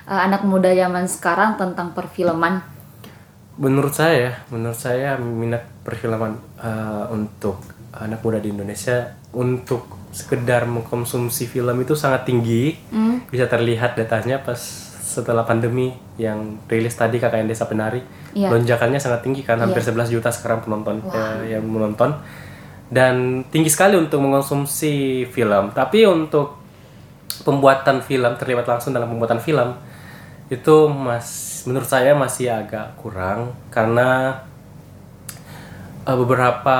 [0.04, 2.60] eh, anak muda zaman sekarang tentang perfilman?
[3.58, 7.62] Menurut saya, menurut saya minat perfilman eh, untuk
[7.94, 12.74] anak muda di Indonesia untuk sekedar mengkonsumsi film itu sangat tinggi.
[13.30, 14.58] Bisa terlihat datanya pas
[15.14, 18.02] setelah pandemi yang rilis tadi KKN Desa Penari.
[18.34, 18.50] Iya.
[18.50, 22.18] Lonjakannya sangat tinggi kan, hampir 11 juta sekarang penonton eh, yang menonton.
[22.90, 25.74] Dan tinggi sekali untuk mengkonsumsi film.
[25.74, 26.62] Tapi untuk
[27.42, 29.74] pembuatan film terlibat langsung dalam pembuatan film
[30.54, 34.42] itu mas menurut saya masih agak kurang karena
[36.04, 36.78] eh, beberapa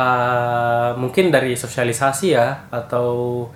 [1.00, 3.48] mungkin dari sosialisasi ya atau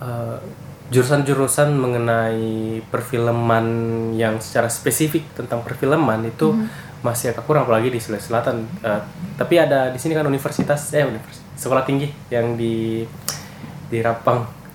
[0.00, 0.38] eh,
[0.86, 3.66] jurusan-jurusan mengenai perfilman
[4.14, 6.54] yang secara spesifik tentang perfilman itu
[7.02, 8.62] masih agak kurang apalagi di Sulawesi Selatan.
[8.82, 9.02] Eh,
[9.34, 13.02] tapi ada di sini kan universitas eh universitas sekolah tinggi yang di
[13.86, 14.65] di Rapang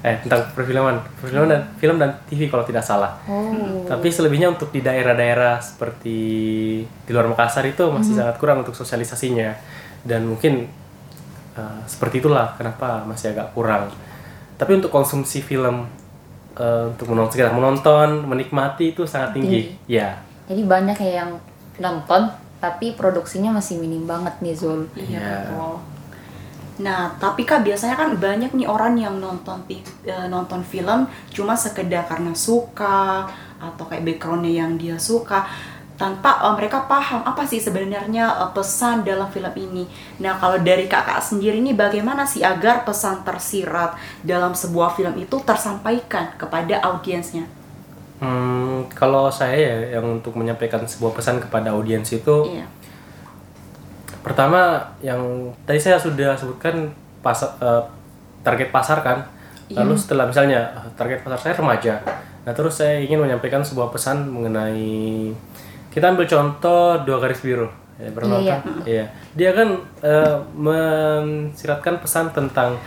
[0.00, 3.20] eh tentang perfilman, perfilman dan film dan TV kalau tidak salah.
[3.28, 3.84] Oh.
[3.84, 6.18] Tapi selebihnya untuk di daerah-daerah seperti
[6.88, 9.52] di luar Makassar itu masih sangat kurang untuk sosialisasinya
[10.08, 10.72] dan mungkin
[11.52, 13.92] uh, seperti itulah kenapa masih agak kurang.
[14.56, 15.84] Tapi untuk konsumsi film
[16.56, 19.76] uh, untuk menonton, sekedar menonton, menikmati itu sangat tinggi.
[19.84, 20.16] Ya,
[20.48, 21.30] Jadi banyak ya yang
[21.76, 24.84] nonton tapi produksinya masih minim banget nih Zul.
[24.92, 25.48] Iya.
[25.48, 25.89] betul.
[26.80, 32.08] Nah, tapi kak biasanya kan banyak nih orang yang nonton eh, nonton film cuma sekedar
[32.08, 33.28] karena suka
[33.60, 35.44] atau kayak backgroundnya yang dia suka
[36.00, 39.84] tanpa eh, mereka paham apa sih sebenarnya eh, pesan dalam film ini.
[40.24, 45.36] Nah, kalau dari kakak sendiri nih bagaimana sih agar pesan tersirat dalam sebuah film itu
[45.44, 47.44] tersampaikan kepada audiensnya?
[48.20, 52.68] Hmm, kalau saya ya yang untuk menyampaikan sebuah pesan kepada audiens itu Iya.
[54.20, 54.60] Pertama
[55.00, 55.20] yang
[55.62, 57.82] tadi saya sudah sebutkan pas eh,
[58.40, 59.18] target pasar kan?
[59.70, 61.94] Lalu setelah misalnya eh, target pasar saya remaja.
[62.40, 65.30] Nah terus saya ingin menyampaikan sebuah pesan mengenai
[65.90, 67.68] kita ambil contoh dua garis biru.
[67.96, 68.74] Ya, pernah Iya, nonton?
[68.88, 69.04] Iya.
[69.36, 69.68] dia kan
[70.00, 72.80] eh, mensiratkan pesan tentang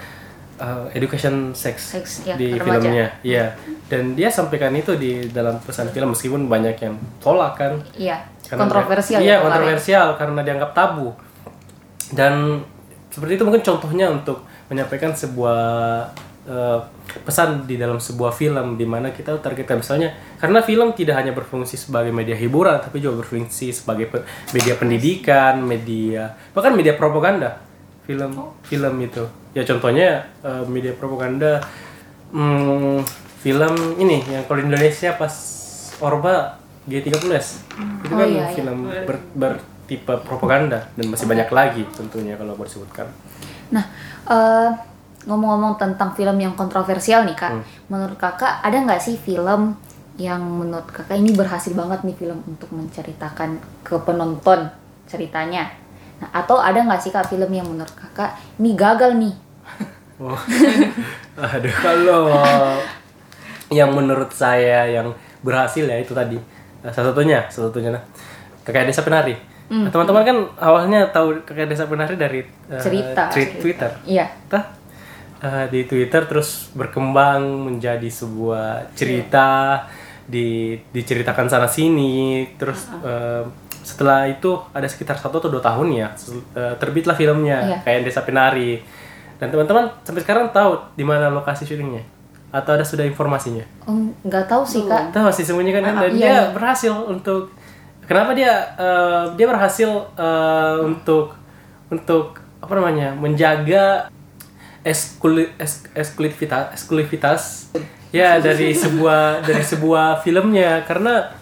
[0.58, 2.82] eh, education sex, Seks, ya, di remaja.
[2.82, 3.08] filmnya.
[3.22, 3.46] Iya.
[3.86, 7.78] Dan dia sampaikan itu di dalam pesan film meskipun banyak yang tolak kan?
[7.94, 8.26] Iya.
[8.44, 11.10] Karena Kontroversial dia- ya Iya, kontroversial karena dianggap tabu.
[12.10, 12.62] Dan
[13.08, 15.62] seperti itu mungkin contohnya untuk menyampaikan sebuah
[16.44, 16.80] eh,
[17.20, 21.80] pesan di dalam sebuah film di mana kita targetkan misalnya karena film tidak hanya berfungsi
[21.80, 27.64] sebagai media hiburan tapi juga berfungsi sebagai pe- media pendidikan, media bahkan media propaganda.
[28.04, 29.24] Film film itu.
[29.54, 30.10] Ya contohnya
[30.42, 31.64] eh, media propaganda
[32.30, 33.00] hmm,
[33.40, 35.32] film ini yang kalau di Indonesia pas
[35.96, 37.48] Orba G30S.
[38.04, 38.54] Itu Oh, kan iya, iya.
[38.54, 43.08] film ber- bertipe propaganda dan masih banyak lagi tentunya kalau boleh disebutkan.
[43.70, 43.86] Nah,
[44.26, 44.70] eh,
[45.24, 47.64] ngomong-ngomong tentang film yang kontroversial nih kak, Hmm.
[47.88, 49.80] menurut kakak ada nggak sih film
[50.16, 54.68] yang menurut kakak ini berhasil banget nih film untuk menceritakan ke penonton
[55.06, 55.72] ceritanya?
[56.20, 59.36] Nah, atau ada nggak sih kak film yang menurut kakak ini gagal nih?
[60.22, 60.38] Oh.
[61.36, 62.30] Aduh, kalau
[63.74, 65.10] yang menurut saya yang
[65.42, 66.38] berhasil ya itu tadi.
[66.84, 68.04] Nah, salah satunya, salah satunya nah.
[68.62, 69.36] Kakak Desa Penari.
[69.66, 73.32] Nah, teman-teman kan awalnya tahu Kakak Desa Penari dari eh, Cerita.
[73.32, 73.92] tweet Twitter.
[74.04, 74.28] Iya.
[74.46, 74.64] Tah,
[75.40, 79.80] eh, di Twitter terus berkembang menjadi sebuah cerita
[80.24, 83.44] di diceritakan sana sini terus eh,
[83.84, 86.08] setelah itu ada sekitar satu atau dua tahun ya
[86.56, 87.78] eh, terbitlah filmnya Iya.
[87.84, 88.80] kayak Desa Penari
[89.36, 92.00] dan teman-teman sampai sekarang tahu di mana lokasi syutingnya
[92.54, 93.66] atau ada sudah informasinya
[94.22, 95.10] nggak tahu sih kak.
[95.10, 96.42] tahu masih sembunyikan kan dan iya, dia iya.
[96.54, 97.50] berhasil untuk
[98.06, 101.34] kenapa dia eh, dia berhasil eh, untuk
[101.90, 104.08] untuk apa namanya menjaga
[104.86, 107.42] eskuli, es, eksklusivitas eksklusivitas
[108.14, 111.34] ya dari sebuah dari sebuah filmnya karena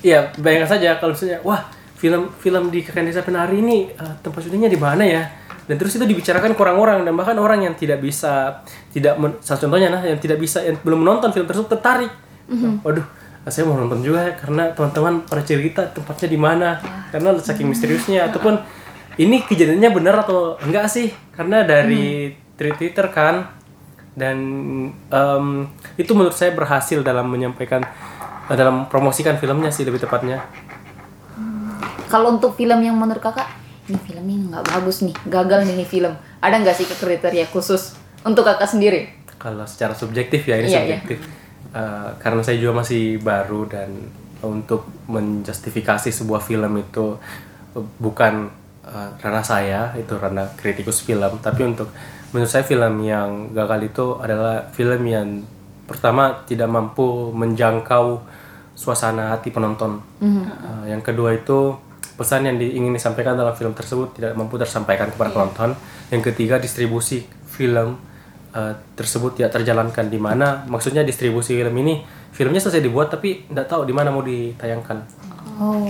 [0.00, 1.68] ya bayangkan saja kalau misalnya wah
[1.98, 5.22] film film di Kakek Desa Penari ini eh, tempat syutingnya di mana ya
[5.68, 9.60] dan terus itu dibicarakan ke orang-orang dan bahkan orang yang tidak bisa tidak men, salah
[9.60, 12.10] contohnya nah yang tidak bisa yang belum menonton film tersebut tertarik.
[12.80, 13.04] Waduh
[13.48, 16.68] saya mau nonton juga ya karena teman-teman pada cerita tempatnya di mana
[17.08, 18.60] karena saking misteriusnya ataupun
[19.18, 21.10] ini kejadiannya benar atau enggak sih?
[21.34, 23.50] Karena dari tweet Twitter kan
[24.14, 24.36] dan
[24.92, 25.46] em,
[25.98, 27.82] itu menurut saya berhasil dalam menyampaikan
[28.48, 30.44] dalam promosikan filmnya sih lebih tepatnya.
[32.08, 33.57] Kalau untuk film yang menurut kakak
[33.88, 36.12] ini filmnya nggak bagus nih, gagal nih, nih film.
[36.44, 39.16] Ada nggak sih kriteria khusus untuk kakak sendiri?
[39.38, 40.98] kalau secara subjektif ya ini Iya, iya.
[40.98, 41.18] subjektif
[41.68, 43.92] Eh, karena saya juga masih baru dan
[44.40, 47.12] untuk menjustifikasi sebuah film itu
[47.76, 48.48] eh, bukan
[48.88, 51.92] eh, ranah saya itu ranah kritikus film tapi untuk
[52.32, 55.44] menurut saya film yang gagal itu adalah film yang
[55.84, 58.24] pertama tidak mampu menjangkau
[58.72, 61.76] suasana hati penonton Eh, yang kedua itu
[62.18, 65.70] pesan yang di- ingin disampaikan dalam film tersebut tidak mampu tersampaikan kepada penonton.
[66.10, 67.94] Yang ketiga distribusi film
[68.50, 70.10] eh, tersebut tidak terjalankan.
[70.10, 70.66] Di mana?
[70.66, 74.98] Maksudnya distribusi film ini filmnya selesai dibuat tapi tidak tahu di mana mau ditayangkan.
[75.56, 75.86] Oh,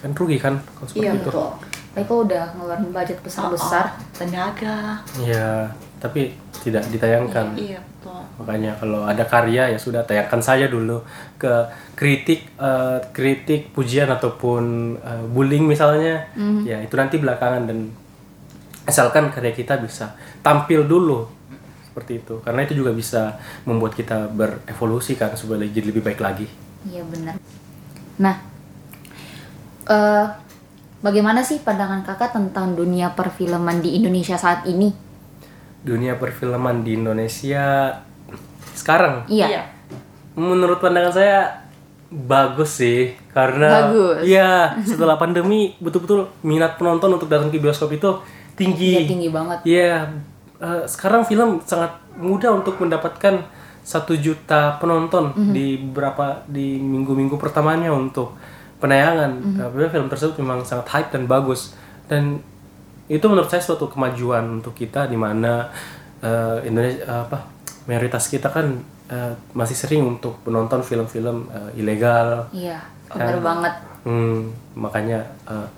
[0.00, 1.30] kan rugi kan kalau seperti Iya itu?
[1.30, 1.50] betul.
[1.90, 3.84] mereka udah ngeluarin budget besar besar.
[4.14, 5.02] Tenaga.
[5.18, 5.66] ya
[6.00, 6.32] tapi
[6.64, 8.24] tidak ditayangkan Iya betul.
[8.40, 11.04] makanya kalau ada karya ya sudah tayangkan saja dulu
[11.36, 11.52] ke
[11.94, 16.24] kritik eh, kritik pujian ataupun eh, bullying misalnya
[16.64, 17.92] ya itu nanti belakangan dan
[18.88, 21.28] asalkan karya kita bisa tampil dulu
[21.84, 23.36] seperti itu karena itu juga bisa
[23.68, 26.48] membuat kita berevolusi kan supaya jadi lebih baik lagi
[26.80, 27.36] Iya benar.
[28.16, 28.40] Nah,
[29.84, 30.26] eh
[31.04, 34.88] bagaimana sih pandangan kakak tentang dunia perfilman di Indonesia saat ini?
[35.80, 37.96] Dunia perfilman di Indonesia
[38.72, 39.64] sekarang Iya.
[40.34, 41.38] menurut pandangan saya
[42.08, 44.24] bagus sih karena Bagus.
[44.24, 48.10] iya setelah pandemi betul-betul minat penonton untuk datang ke bioskop itu
[48.54, 49.58] tinggi Iya, tinggi banget.
[49.62, 49.94] Iya,
[50.58, 53.40] eh, sekarang film sangat mudah untuk mendapatkan
[53.80, 55.50] satu juta penonton Mhm.
[55.50, 58.36] di beberapa di minggu-minggu pertamanya untuk
[58.76, 59.30] penayangan.
[59.32, 59.58] Mhm.
[59.62, 61.72] Apabila film tersebut memang sangat hype dan bagus
[62.06, 62.42] dan
[63.10, 65.66] itu menurut saya suatu kemajuan untuk kita di mana
[66.22, 67.38] eh, Indonesia eh, apa
[67.90, 68.78] mayoritas kita kan
[69.10, 72.46] eh, masih sering untuk menonton film-film eh, ilegal.
[72.54, 72.78] Iya,
[73.10, 73.42] benar Kan.
[73.42, 73.74] banget.
[74.06, 75.68] Hmm, makanya eh,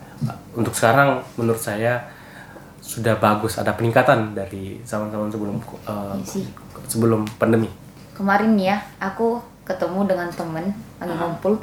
[0.53, 2.05] untuk sekarang menurut saya
[2.85, 5.57] sudah bagus ada peningkatan dari zaman-zaman sebelum
[6.27, 6.45] sih.
[6.90, 7.71] sebelum pandemi.
[8.12, 11.62] Kemarin ya, aku ketemu dengan temen lagi ngumpul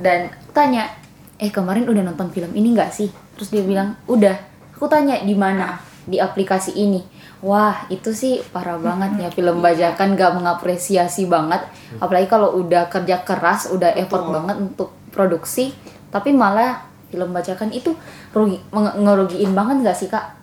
[0.00, 0.88] dan tanya,
[1.36, 3.10] eh kemarin udah nonton film ini nggak sih?
[3.36, 4.53] Terus dia bilang udah.
[4.84, 5.80] Aku tanya di mana?
[6.04, 7.00] Di aplikasi ini.
[7.40, 11.64] Wah itu sih parah banget ya film bajakan gak mengapresiasi banget.
[11.96, 15.72] Apalagi kalau udah kerja keras, udah effort banget untuk produksi,
[16.12, 17.96] tapi malah film bajakan itu
[18.36, 20.36] rugi, ngerugiin banget gak sih kak?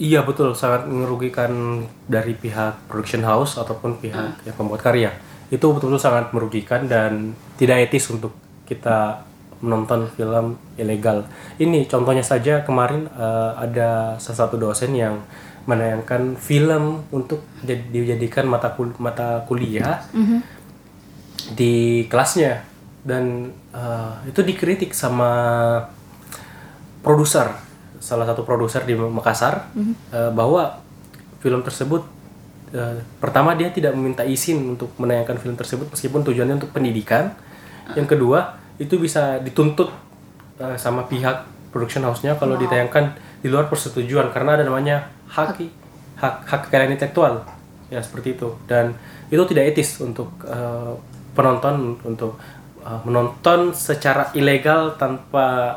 [0.00, 5.12] Iya betul sangat merugikan dari pihak production house ataupun pihak yang membuat karya.
[5.52, 8.32] Itu betul-betul sangat merugikan dan tidak etis untuk
[8.64, 9.28] kita
[9.62, 11.24] menonton film ilegal.
[11.56, 15.22] Ini contohnya saja kemarin eh, ada salah satu dosen yang
[15.62, 20.02] menayangkan film untuk jadi- dijadikan mata kul- mata kuliah
[21.54, 22.66] di kelasnya.
[23.02, 25.30] Dan eh, itu dikritik sama
[27.02, 27.50] produser
[27.98, 29.70] salah satu produser di Makassar
[30.10, 30.82] eh, bahwa
[31.38, 32.02] film tersebut
[32.70, 37.34] eh, pertama dia tidak meminta izin untuk menayangkan film tersebut meskipun tujuannya untuk pendidikan.
[37.94, 39.90] Yang kedua itu bisa dituntut
[40.60, 45.58] eh, sama pihak production house-nya kalau ditayangkan di luar persetujuan karena ada namanya hak.
[46.20, 47.42] hak hak kekayaan intelektual.
[47.90, 48.54] Ya seperti itu.
[48.64, 48.94] Dan
[49.28, 50.92] itu tidak etis untuk eh,
[51.34, 52.38] penonton untuk
[52.84, 55.76] eh, menonton secara ilegal tanpa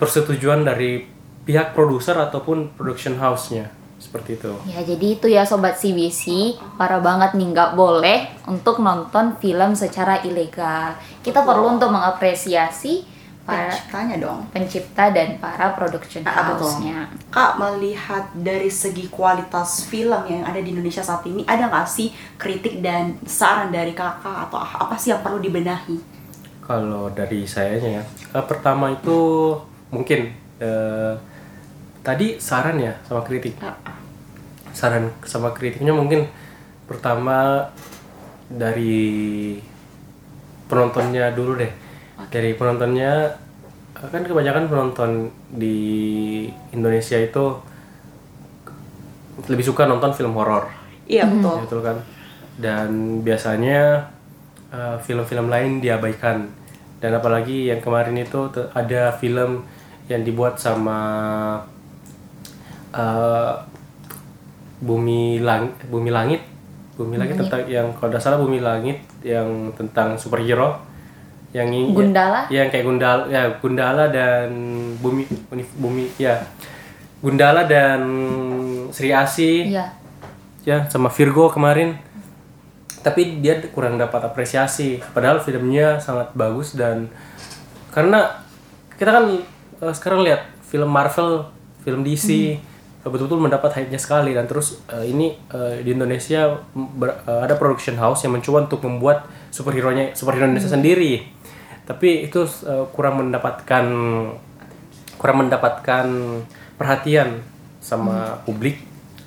[0.00, 1.04] persetujuan dari
[1.44, 4.52] pihak produser ataupun production house-nya seperti itu.
[4.66, 10.20] Ya jadi itu ya sobat CBC parah banget nih nggak boleh untuk nonton film secara
[10.20, 10.92] ilegal.
[11.20, 14.40] Kita perlu untuk mengapresiasi para Tanya dong.
[14.48, 16.64] pencipta dan para production Ah, betul.
[16.64, 17.12] house-nya.
[17.28, 22.08] Kak melihat dari segi kualitas film yang ada di Indonesia saat ini ada nggak sih
[22.36, 26.00] kritik dan saran dari kakak atau apa sih yang perlu dibenahi?
[26.60, 29.52] Kalau dari sayanya ya, eh, pertama itu
[29.90, 31.12] mungkin eh,
[32.04, 33.56] tadi saran ya sama kritik.
[34.76, 36.28] Saran sama kritiknya mungkin
[36.84, 37.64] pertama
[38.46, 39.56] dari
[40.68, 41.72] penontonnya dulu deh.
[42.28, 43.32] Dari penontonnya
[43.96, 45.76] eh, kan kebanyakan penonton di
[46.76, 47.56] Indonesia itu
[49.48, 50.68] lebih suka nonton film horor.
[51.08, 51.56] Iya betul.
[51.64, 51.98] betul kan
[52.58, 54.10] dan biasanya
[54.70, 56.46] uh, film-film lain diabaikan
[57.02, 59.66] dan apalagi yang kemarin itu ada film
[60.06, 60.98] yang dibuat sama
[62.94, 63.58] uh,
[64.78, 66.40] bumi lang bumi langit.
[66.94, 70.78] Bumi langit tentang yang kalau tidak salah bumi langit yang tentang superhero.
[71.54, 72.50] Yang Gundala?
[72.50, 74.50] yang kayak Gundala ya Gundala dan
[74.98, 75.22] bumi
[75.78, 76.38] bumi, ya.
[77.22, 78.02] Gundala dan
[78.90, 79.86] Sri Asi Iya.
[80.62, 81.98] ya sama Virgo kemarin.
[83.02, 85.02] Tapi dia kurang dapat apresiasi.
[85.14, 87.10] Padahal filmnya sangat bagus dan
[87.94, 88.42] karena
[88.98, 89.24] kita kan
[89.82, 91.46] eh, sekarang lihat film Marvel
[91.86, 92.58] film DC
[93.04, 94.32] betul-betul mendapat hype-nya sekali.
[94.32, 98.80] Dan terus eh, ini eh, di Indonesia ber- eh, ada production house yang mencoba untuk
[98.84, 101.24] membuat superhero nya superhero Indonesia sendiri.
[101.84, 103.84] Tapi itu eh, kurang mendapatkan
[105.20, 106.06] kurang mendapatkan
[106.80, 107.40] perhatian
[107.78, 108.80] sama publik.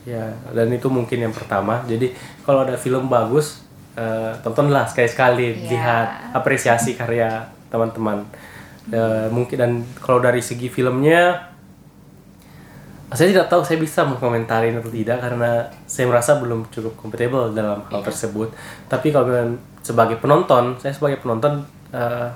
[0.08, 1.84] Ya dan itu mungkin yang pertama.
[1.86, 2.16] Jadi
[2.48, 3.62] kalau ada film bagus
[3.94, 8.24] eh, tontonlah sekali-sekali lihat apresiasi karya teman-teman.
[8.88, 11.52] Eh, mungkin dan kalau dari segi filmnya
[13.10, 17.80] saya tidak tahu saya bisa mengkomentarin atau tidak karena saya merasa belum cukup kompatibel dalam
[17.86, 18.52] hal tersebut.
[18.86, 19.32] Tapi kalau
[19.80, 22.28] sebagai penonton saya sebagai penonton eh,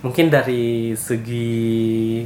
[0.00, 2.20] mungkin dari segi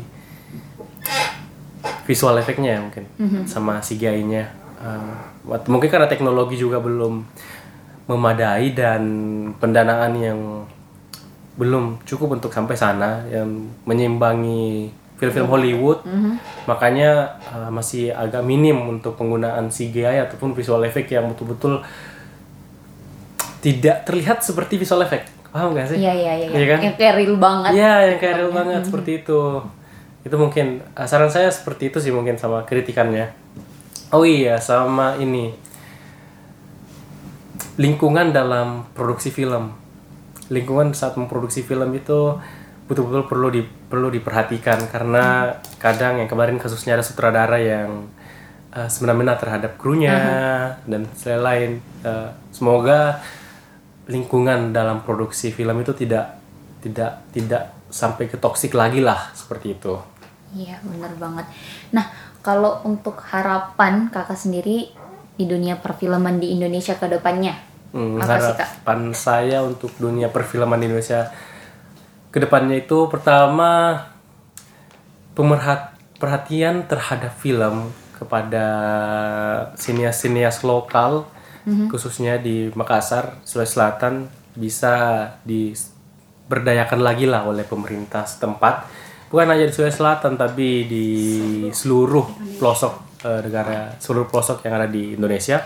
[2.04, 3.04] visual efeknya ya mungkin
[3.44, 5.14] sama CGI-nya Eh,
[5.48, 7.24] wat- mungkin karena teknologi juga belum
[8.04, 9.00] memadai dan
[9.57, 10.40] pendanaan yang
[11.57, 13.48] belum cukup untuk sampai sana yang
[13.88, 16.03] menyimbangi film-film Hollywood
[16.66, 21.83] makanya uh, masih agak minim untuk penggunaan CGI ataupun visual effect yang betul-betul
[23.64, 26.48] tidak terlihat seperti visual effect paham gak sih Iya iya iya.
[26.50, 26.79] Iya kan?
[26.83, 27.70] Yang kayak real banget.
[27.79, 29.40] Iya, yang kayak real banget seperti itu.
[30.27, 33.31] Itu mungkin uh, saran saya seperti itu sih mungkin sama kritikannya.
[34.11, 35.55] Oh iya, sama ini
[37.79, 39.70] lingkungan dalam produksi film.
[40.50, 42.35] Lingkungan saat memproduksi film itu
[42.85, 48.09] betul-betul perlu di perlu diperhatikan karena kadang yang kemarin kasusnya ada sutradara yang
[48.77, 50.16] uh, semena-mena terhadap krunya
[50.85, 53.25] dan selain uh, semoga
[54.05, 56.37] lingkungan dalam produksi film itu tidak
[56.85, 59.97] tidak tidak sampai ke toksik lagi lah seperti itu.
[60.53, 61.49] Iya bener banget.
[61.97, 62.05] Nah
[62.44, 64.92] kalau untuk harapan kakak sendiri
[65.35, 68.83] di dunia perfilman di Indonesia ke depannya Hmm, apa sih kak?
[68.83, 71.31] harapan saya untuk dunia perfilman di Indonesia
[72.35, 74.03] ke depannya itu pertama
[75.38, 78.66] pemerhat perhatian terhadap film kepada
[79.79, 81.31] sinias-sinias lokal
[81.64, 81.88] Mhm.
[81.88, 84.94] khususnya di Makassar Sulawesi Selatan bisa
[85.49, 88.85] diberdayakan lagi lah oleh pemerintah setempat.
[89.33, 91.07] Bukan hanya di Sulawesi Selatan tapi di
[91.73, 95.57] seluruh pelosok eh, negara seluruh pelosok yang ada di Indonesia.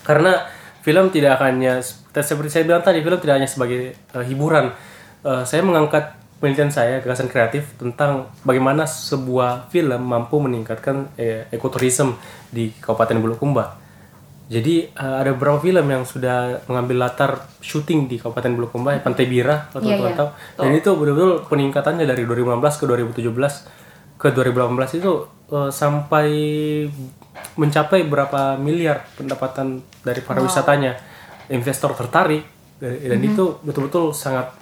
[0.00, 0.48] Karena
[0.80, 4.72] film tidak hanya seperti saya bilang tadi film tidak hanya sebagai eh, hiburan
[5.22, 12.18] Eh, saya mengangkat penelitian saya gagasan kreatif tentang bagaimana sebuah film mampu meningkatkan eh, ekoturism
[12.50, 13.82] di Kabupaten Bulukumba
[14.52, 19.24] jadi eh, ada beberapa film yang sudah mengambil latar syuting di Kabupaten Bulukumba, ya, Pantai
[19.24, 20.18] Bira, kalau Iya, teman-teman iya.
[20.20, 20.28] tahu.
[20.60, 25.12] Dan itu betul-betul peningkatannya dari 2015 ke 2017 ke 2018 itu
[25.56, 26.26] eh, sampai
[27.56, 31.00] mencapai berapa miliar pendapatan dari para wisatanya.
[31.48, 32.44] Investor tertarik
[32.76, 34.52] dan dan itu betul-betul sangat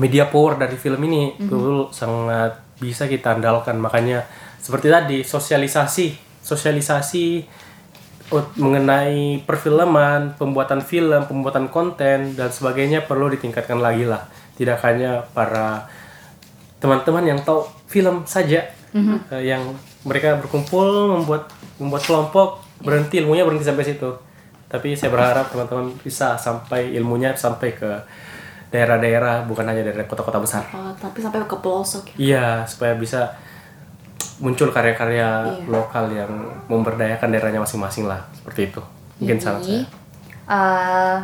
[0.00, 1.34] media power dari film ini.
[1.38, 3.78] Betul sangat bisa kita andalkan.
[3.78, 4.26] Makanya
[4.58, 6.06] seperti tadi sosialisasi
[6.44, 7.26] sosialisasi
[8.56, 14.26] mengenai perfilman pembuatan film pembuatan konten dan sebagainya perlu ditingkatkan lagi lah.
[14.56, 15.86] Tidak hanya para
[16.80, 18.64] teman-teman yang tahu film saja
[19.30, 19.62] eh, yang
[20.04, 21.48] mereka berkumpul membuat
[21.80, 22.48] membuat kelompok
[22.80, 24.10] berhenti ilmunya berhenti sampai situ.
[24.68, 27.90] Tapi saya berharap teman-teman bisa sampai ilmunya sampai ke
[28.74, 32.14] daerah-daerah bukan hanya dari kota-kota besar Oh, tapi sampai ke pelosok ya.
[32.18, 33.30] Iya, supaya bisa
[34.42, 36.32] muncul karya-karya lokal yang
[36.66, 38.82] memberdayakan daerahnya masing-masing lah, seperti itu.
[39.22, 39.86] Mungkin Jadi, saya.
[40.50, 41.18] eh,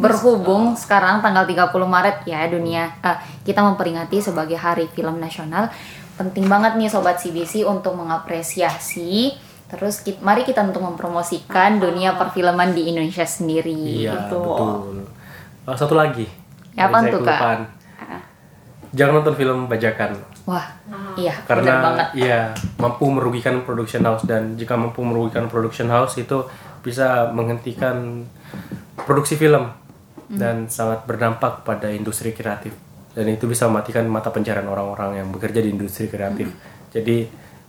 [0.00, 5.68] berhubung sekarang tanggal 30 Maret ya dunia eh, kita memperingati sebagai Hari Film Nasional.
[6.16, 9.36] Penting banget nih sobat CBC untuk mengapresiasi
[9.68, 14.04] terus ki- mari kita untuk mempromosikan dunia perfilman di Indonesia sendiri.
[14.04, 14.40] Iya, Betul.
[14.42, 14.96] betul.
[15.62, 16.26] Oh, satu lagi.
[16.72, 17.38] Ya, saya tuh, Kak?
[17.38, 17.60] kelupaan.
[18.92, 20.12] Jangan nonton film bajakan
[20.44, 20.68] Wah,
[21.16, 22.06] iya karena banget.
[22.18, 22.40] iya
[22.76, 26.44] mampu merugikan production house dan jika mampu merugikan production house itu
[26.82, 28.26] bisa menghentikan
[28.98, 29.72] produksi film
[30.22, 30.40] Hmm.
[30.40, 32.72] dan sangat berdampak pada industri kreatif
[33.12, 36.48] dan itu bisa mematikan mata pencarian orang-orang yang bekerja di industri kreatif.
[36.48, 36.60] Hmm.
[36.88, 37.16] Jadi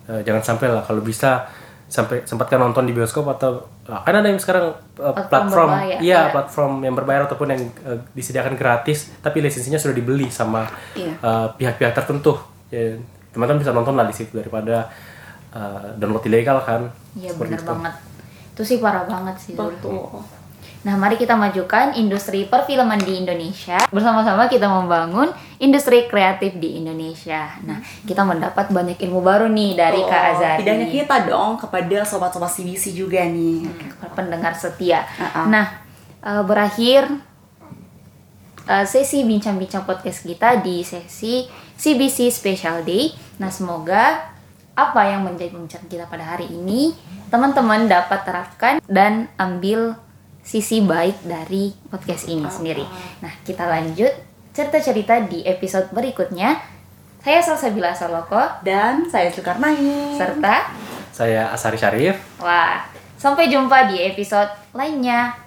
[0.07, 1.43] eh, jangan sampai lah kalau bisa
[1.87, 6.21] sampai sempatkan nonton di bioskop atau ah, kan ada yang sekarang eh, Platform iya iya.
[6.33, 10.65] platform yang berbayar ataupun yang eh, disediakan gratis tapi lisensinya sudah dibeli sama
[10.97, 11.13] Iya.
[11.21, 12.33] eh, pihak-pihak tertentu
[12.73, 12.97] ya,
[13.29, 14.89] teman-teman bisa nonton lah di situ daripada
[15.53, 17.93] eh, download ilegal kan Iya benar banget.
[18.53, 19.53] Itu sih parah banget sih.
[19.53, 20.09] Betul.
[20.83, 23.79] Nah, mari kita majukan industri perfilman di Indonesia.
[23.87, 25.31] Bersama-sama kita membangun
[25.63, 27.55] industri kreatif di Indonesia.
[27.63, 30.59] Nah, kita mendapat banyak ilmu baru nih dari Oh, Kak Azari.
[30.59, 33.63] Tidak hanya kita dong, kepada sobat-sobat CBC juga nih.
[34.11, 35.07] pendengar setia.
[35.15, 35.47] Uh-uh.
[35.47, 35.81] Nah,
[36.19, 37.07] eh, berakhir
[38.67, 41.47] eh, sesi bincang-bincang podcast kita di sesi
[41.79, 43.15] CBC Special Day.
[43.39, 44.35] Nah, semoga
[44.75, 46.91] apa yang menjadi pembicaraan kita pada hari ini
[47.31, 49.95] teman-teman dapat terapkan dan ambil
[50.43, 52.83] sisi baik dari podcast ini sendiri.
[53.23, 54.11] Nah, kita lanjut
[54.53, 56.59] cerita-cerita di episode berikutnya.
[57.23, 60.11] Saya Salsabila Saloko Dan saya Sukarnai.
[60.19, 60.75] serta
[61.13, 62.83] saya Asari Syarif Wah,
[63.15, 65.42] sampai jumpa di episode lainnya.